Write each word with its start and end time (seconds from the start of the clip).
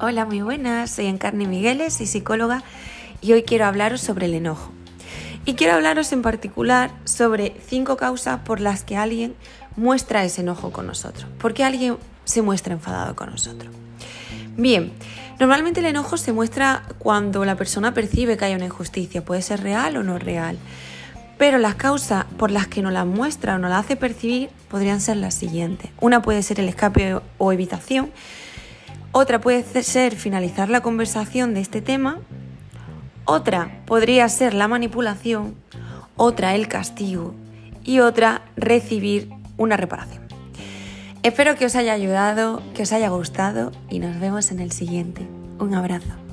Hola, 0.00 0.24
muy 0.24 0.42
buenas. 0.42 0.92
Soy 0.92 1.06
Encarni 1.06 1.48
Migueles, 1.48 1.94
soy 1.94 2.06
psicóloga 2.06 2.62
y 3.20 3.32
hoy 3.32 3.42
quiero 3.42 3.64
hablaros 3.66 4.00
sobre 4.00 4.26
el 4.26 4.34
enojo. 4.34 4.70
Y 5.44 5.54
quiero 5.54 5.74
hablaros 5.74 6.12
en 6.12 6.22
particular 6.22 6.92
sobre 7.02 7.56
cinco 7.66 7.96
causas 7.96 8.38
por 8.44 8.60
las 8.60 8.84
que 8.84 8.96
alguien 8.96 9.34
muestra 9.74 10.22
ese 10.22 10.42
enojo 10.42 10.70
con 10.70 10.86
nosotros. 10.86 11.28
¿Por 11.40 11.52
qué 11.52 11.64
alguien 11.64 11.96
se 12.22 12.42
muestra 12.42 12.74
enfadado 12.74 13.16
con 13.16 13.30
nosotros? 13.30 13.74
Bien, 14.56 14.92
normalmente 15.40 15.80
el 15.80 15.86
enojo 15.86 16.16
se 16.16 16.32
muestra 16.32 16.84
cuando 17.00 17.44
la 17.44 17.56
persona 17.56 17.92
percibe 17.92 18.36
que 18.36 18.44
hay 18.44 18.54
una 18.54 18.66
injusticia. 18.66 19.24
Puede 19.24 19.42
ser 19.42 19.64
real 19.64 19.96
o 19.96 20.04
no 20.04 20.20
real. 20.20 20.58
Pero 21.38 21.58
las 21.58 21.74
causas 21.74 22.24
por 22.36 22.52
las 22.52 22.68
que 22.68 22.82
nos 22.82 22.92
la 22.92 23.04
muestra 23.04 23.56
o 23.56 23.58
nos 23.58 23.70
la 23.70 23.80
hace 23.80 23.96
percibir 23.96 24.50
podrían 24.68 25.00
ser 25.00 25.16
las 25.16 25.34
siguientes. 25.34 25.90
Una 26.00 26.22
puede 26.22 26.44
ser 26.44 26.60
el 26.60 26.68
escape 26.68 27.18
o 27.38 27.52
evitación, 27.52 28.12
otra 29.18 29.40
puede 29.40 29.82
ser 29.82 30.14
finalizar 30.14 30.70
la 30.70 30.80
conversación 30.80 31.52
de 31.52 31.60
este 31.60 31.82
tema, 31.82 32.18
otra 33.24 33.82
podría 33.84 34.28
ser 34.28 34.54
la 34.54 34.68
manipulación, 34.68 35.54
otra 36.16 36.54
el 36.54 36.68
castigo 36.68 37.34
y 37.84 37.98
otra 37.98 38.42
recibir 38.56 39.28
una 39.56 39.76
reparación. 39.76 40.22
Espero 41.22 41.56
que 41.56 41.66
os 41.66 41.74
haya 41.74 41.92
ayudado, 41.92 42.62
que 42.74 42.82
os 42.82 42.92
haya 42.92 43.08
gustado 43.08 43.72
y 43.90 43.98
nos 43.98 44.18
vemos 44.20 44.52
en 44.52 44.60
el 44.60 44.70
siguiente. 44.70 45.26
Un 45.58 45.74
abrazo. 45.74 46.27